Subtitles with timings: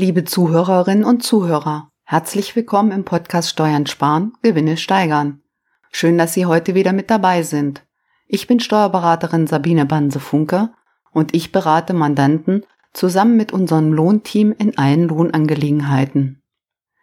[0.00, 5.42] Liebe Zuhörerinnen und Zuhörer, herzlich willkommen im Podcast Steuern sparen, Gewinne steigern.
[5.90, 7.84] Schön, dass Sie heute wieder mit dabei sind.
[8.28, 10.70] Ich bin Steuerberaterin Sabine Banse-Funke
[11.10, 16.44] und ich berate Mandanten zusammen mit unserem Lohnteam in allen Lohnangelegenheiten.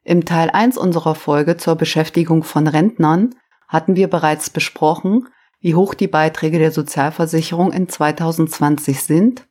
[0.06, 3.36] Im Teil 1 unserer Folge zur Beschäftigung von Rentnern
[3.68, 5.28] hatten wir bereits besprochen,
[5.60, 9.46] wie hoch die Beiträge der Sozialversicherung in 2020 sind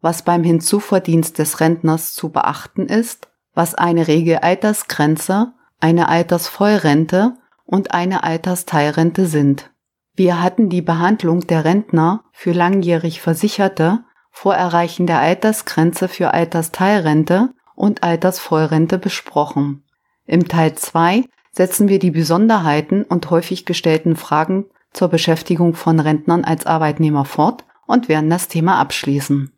[0.00, 8.24] was beim Hinzuverdienst des Rentners zu beachten ist, was eine Regelaltersgrenze, eine Altersvollrente und eine
[8.24, 9.70] Altersteilrente sind.
[10.14, 17.50] Wir hatten die Behandlung der Rentner für langjährig Versicherte vor Erreichen der Altersgrenze für Altersteilrente
[17.74, 19.84] und Altersvollrente besprochen.
[20.26, 26.44] Im Teil 2 setzen wir die Besonderheiten und häufig gestellten Fragen zur Beschäftigung von Rentnern
[26.44, 29.52] als Arbeitnehmer fort und werden das Thema abschließen.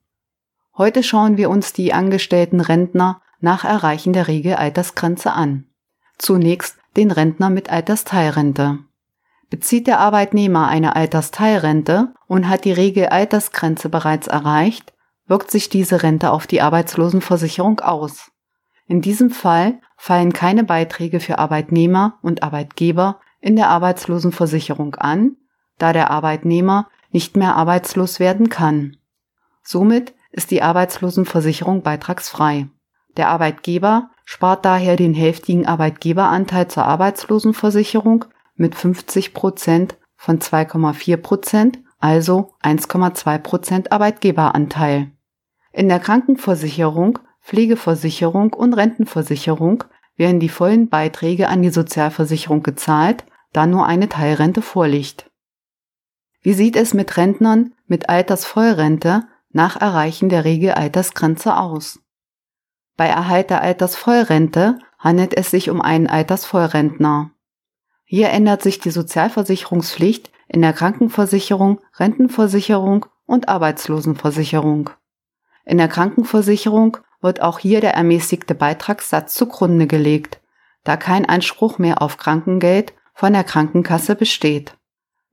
[0.77, 5.67] Heute schauen wir uns die angestellten Rentner nach Erreichen der Regelaltersgrenze an.
[6.17, 8.79] Zunächst den Rentner mit Altersteilrente.
[9.51, 14.95] Bezieht der Arbeitnehmer eine Altersteilrente und hat die Regelaltersgrenze bereits erreicht,
[15.27, 18.31] wirkt sich diese Rente auf die Arbeitslosenversicherung aus.
[18.87, 25.37] In diesem Fall fallen keine Beiträge für Arbeitnehmer und Arbeitgeber in der Arbeitslosenversicherung an,
[25.77, 28.97] da der Arbeitnehmer nicht mehr arbeitslos werden kann.
[29.63, 32.69] Somit ist die Arbeitslosenversicherung beitragsfrei.
[33.17, 38.25] Der Arbeitgeber spart daher den hälftigen Arbeitgeberanteil zur Arbeitslosenversicherung
[38.57, 45.13] mit 50 Prozent von 2,4 Prozent, also 1,2 Prozent Arbeitgeberanteil.
[45.73, 49.85] In der Krankenversicherung, Pflegeversicherung und Rentenversicherung
[50.17, 55.31] werden die vollen Beiträge an die Sozialversicherung gezahlt, da nur eine Teilrente vorliegt.
[56.41, 62.01] Wie sieht es mit Rentnern mit Altersvollrente nach Erreichen der Regelaltersgrenze aus.
[62.97, 67.31] Bei Erhalt der Altersvollrente handelt es sich um einen Altersvollrentner.
[68.05, 74.91] Hier ändert sich die Sozialversicherungspflicht in der Krankenversicherung, Rentenversicherung und Arbeitslosenversicherung.
[75.65, 80.41] In der Krankenversicherung wird auch hier der ermäßigte Beitragssatz zugrunde gelegt,
[80.85, 84.77] da kein Anspruch mehr auf Krankengeld von der Krankenkasse besteht.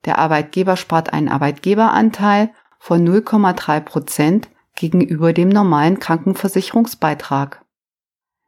[0.06, 7.64] Der Arbeitgeber spart einen Arbeitgeberanteil von 0,3 Prozent gegenüber dem normalen Krankenversicherungsbeitrag.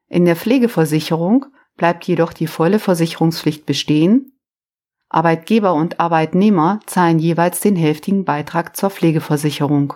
[0.07, 1.45] In der Pflegeversicherung
[1.77, 4.39] bleibt jedoch die volle Versicherungspflicht bestehen.
[5.09, 9.93] Arbeitgeber und Arbeitnehmer zahlen jeweils den hälftigen Beitrag zur Pflegeversicherung.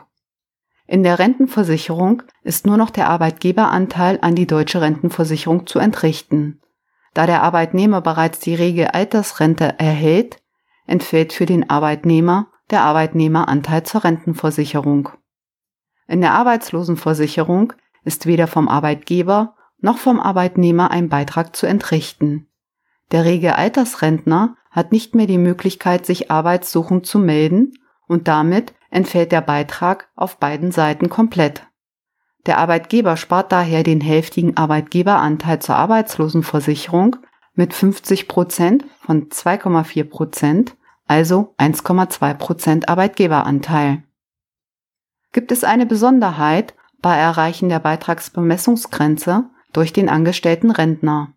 [0.87, 6.61] In der Rentenversicherung ist nur noch der Arbeitgeberanteil an die deutsche Rentenversicherung zu entrichten.
[7.13, 10.37] Da der Arbeitnehmer bereits die rege Altersrente erhält,
[10.85, 15.09] entfällt für den Arbeitnehmer der Arbeitnehmeranteil zur Rentenversicherung.
[16.07, 22.47] In der Arbeitslosenversicherung ist weder vom Arbeitgeber noch vom Arbeitnehmer ein Beitrag zu entrichten.
[23.11, 27.73] Der rege Altersrentner hat nicht mehr die Möglichkeit, sich arbeitssuchend zu melden
[28.07, 31.67] und damit entfällt der Beitrag auf beiden Seiten komplett.
[32.45, 37.17] Der Arbeitgeber spart daher den hälftigen Arbeitgeberanteil zur Arbeitslosenversicherung
[37.53, 40.75] mit 50 Prozent von 2,4 Prozent
[41.07, 44.03] also 1,2 Prozent Arbeitgeberanteil.
[45.31, 51.33] Gibt es eine Besonderheit bei Erreichen der Beitragsbemessungsgrenze durch den angestellten Rentner?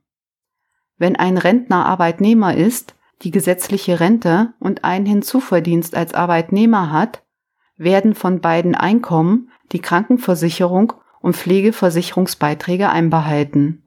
[0.97, 7.23] Wenn ein Rentner Arbeitnehmer ist, die gesetzliche Rente und einen Hinzuverdienst als Arbeitnehmer hat,
[7.77, 13.83] werden von beiden Einkommen die Krankenversicherung und Pflegeversicherungsbeiträge einbehalten.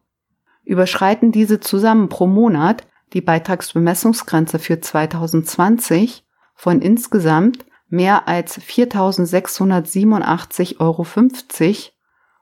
[0.64, 6.24] Überschreiten diese zusammen pro Monat die Beitragsbemessungsgrenze für 2020
[6.56, 11.06] von insgesamt mehr als 4.687,50 Euro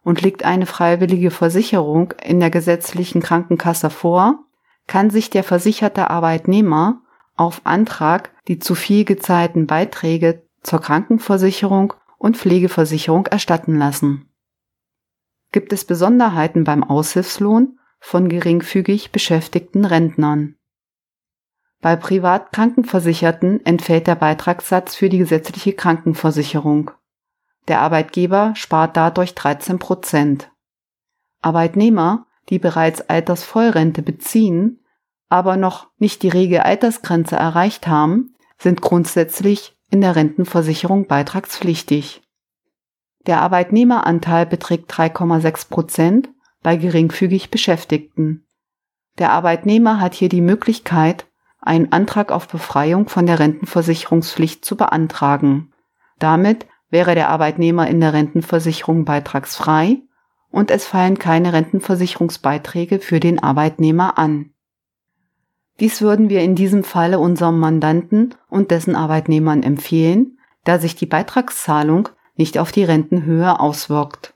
[0.04, 4.46] und liegt eine freiwillige Versicherung in der gesetzlichen Krankenkasse vor,
[4.88, 7.02] kann sich der versicherte Arbeitnehmer
[7.36, 14.30] auf Antrag die zu viel gezahlten Beiträge zur Krankenversicherung und Pflegeversicherung erstatten lassen.
[15.52, 20.56] Gibt es Besonderheiten beim Aushilfslohn von geringfügig beschäftigten Rentnern?
[21.82, 26.92] Bei Privatkrankenversicherten entfällt der Beitragssatz für die gesetzliche Krankenversicherung.
[27.70, 30.52] Der Arbeitgeber spart dadurch 13 Prozent.
[31.42, 34.84] Arbeitnehmer, die bereits Altersvollrente beziehen,
[35.30, 42.22] aber noch nicht die rege Altersgrenze erreicht haben, sind grundsätzlich in der Rentenversicherung beitragspflichtig.
[43.26, 46.30] Der Arbeitnehmeranteil beträgt 3,6 Prozent
[46.62, 48.46] bei geringfügig Beschäftigten.
[49.18, 51.29] Der Arbeitnehmer hat hier die Möglichkeit,
[51.62, 55.72] einen Antrag auf Befreiung von der Rentenversicherungspflicht zu beantragen.
[56.18, 60.02] Damit wäre der Arbeitnehmer in der Rentenversicherung beitragsfrei
[60.52, 64.52] und es fallen keine Rentenversicherungsbeiträge für den Arbeitnehmer an.
[65.80, 71.06] Dies würden wir in diesem Falle unserem Mandanten und dessen Arbeitnehmern empfehlen, da sich die
[71.06, 74.34] Beitragszahlung nicht auf die Rentenhöhe auswirkt.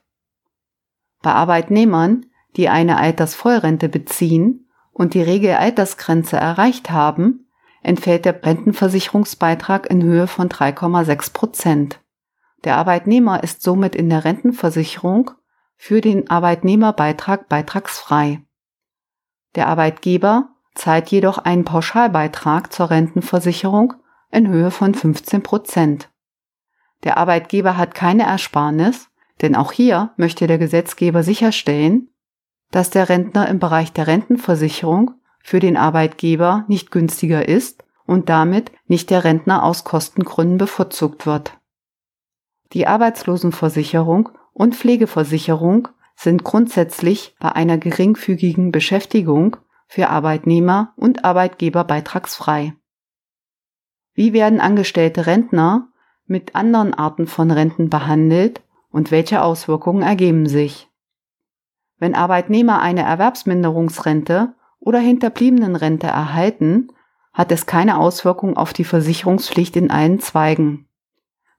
[1.22, 4.63] Bei Arbeitnehmern, die eine Altersvollrente beziehen
[4.94, 7.50] und die Regelaltersgrenze erreicht haben,
[7.82, 12.00] entfällt der Rentenversicherungsbeitrag in Höhe von 3,6 Prozent.
[12.64, 15.32] Der Arbeitnehmer ist somit in der Rentenversicherung
[15.76, 18.40] für den Arbeitnehmerbeitrag beitragsfrei.
[19.54, 23.94] Der Arbeitgeber zahlt jedoch einen Pauschalbeitrag zur Rentenversicherung
[24.30, 26.10] in Höhe von 15 Prozent.
[27.04, 29.10] Der Arbeitgeber hat keine Ersparnis,
[29.42, 32.08] denn auch hier möchte der Gesetzgeber sicherstellen,
[32.74, 38.72] dass der Rentner im Bereich der Rentenversicherung für den Arbeitgeber nicht günstiger ist und damit
[38.88, 41.56] nicht der Rentner aus Kostengründen bevorzugt wird.
[42.72, 45.86] Die Arbeitslosenversicherung und Pflegeversicherung
[46.16, 49.56] sind grundsätzlich bei einer geringfügigen Beschäftigung
[49.86, 52.74] für Arbeitnehmer und Arbeitgeber beitragsfrei.
[54.14, 55.92] Wie werden angestellte Rentner
[56.26, 60.88] mit anderen Arten von Renten behandelt und welche Auswirkungen ergeben sich?
[61.98, 66.88] Wenn Arbeitnehmer eine Erwerbsminderungsrente oder Hinterbliebenenrente erhalten,
[67.32, 70.88] hat es keine Auswirkung auf die Versicherungspflicht in allen Zweigen.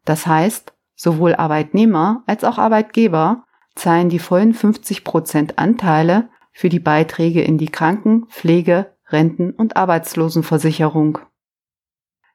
[0.06, 3.44] Das heißt, sowohl Arbeitnehmer als auch Arbeitgeber
[3.76, 9.76] zahlen die vollen 50 Prozent Anteile für die Beiträge in die Kranken-, Pflege-, Renten- und
[9.76, 11.20] Arbeitslosenversicherung.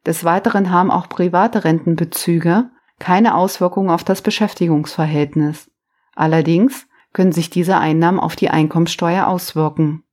[0.06, 5.70] Des Weiteren haben auch private Rentenbezüge keine Auswirkungen auf das Beschäftigungsverhältnis.
[6.14, 10.04] Allerdings können sich diese Einnahmen auf die Einkommensteuer auswirken.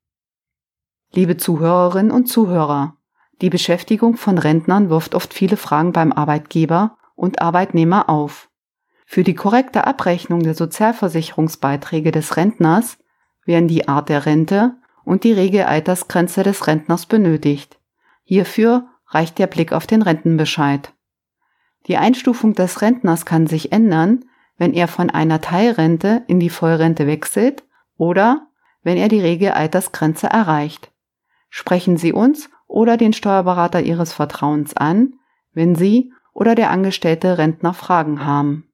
[1.12, 2.96] Liebe Zuhörerinnen und Zuhörer,
[3.42, 8.50] die Beschäftigung von Rentnern wirft oft viele Fragen beim Arbeitgeber und Arbeitnehmer auf.
[9.06, 12.98] Für die korrekte Abrechnung der Sozialversicherungsbeiträge des Rentners
[13.46, 17.80] werden die Art der Rente und die Regelaltersgrenze des Rentners benötigt.
[18.24, 20.94] Hierfür reicht der Blick auf den Rentenbescheid.
[21.88, 24.26] Die Einstufung des Rentners kann sich ändern,
[24.58, 27.64] wenn er von einer Teilrente in die Vollrente wechselt
[27.98, 28.48] oder
[28.84, 30.92] wenn er die Regelaltersgrenze erreicht.
[31.50, 35.14] Sprechen Sie uns oder den Steuerberater Ihres Vertrauens an,
[35.54, 38.70] wenn Sie oder der angestellte Rentner Fragen haben.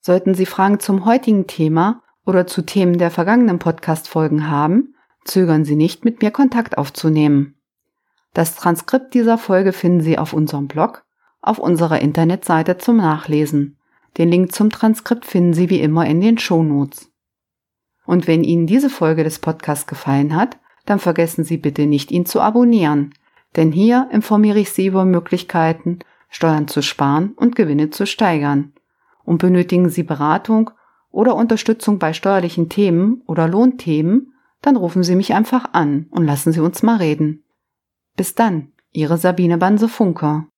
[0.00, 5.76] Sollten Sie Fragen zum heutigen Thema oder zu Themen der vergangenen Podcast-Folgen haben, zögern Sie
[5.76, 7.56] nicht, mit mir Kontakt aufzunehmen.
[8.34, 11.04] Das Transkript dieser Folge finden Sie auf unserem Blog,
[11.40, 13.78] auf unserer Internetseite zum Nachlesen.
[14.18, 17.10] Den Link zum Transkript finden Sie wie immer in den Shownotes.
[18.04, 22.26] Und wenn Ihnen diese Folge des Podcasts gefallen hat, dann vergessen Sie bitte nicht, ihn
[22.26, 23.14] zu abonnieren,
[23.56, 28.72] denn hier informiere ich Sie über Möglichkeiten, Steuern zu sparen und Gewinne zu steigern.
[29.24, 30.70] Und benötigen Sie Beratung
[31.10, 34.32] oder Unterstützung bei steuerlichen Themen oder Lohnthemen,
[34.62, 37.44] dann rufen Sie mich einfach an und lassen Sie uns mal reden.
[38.16, 40.48] Bis dann, Ihre Sabine Banse-Funker.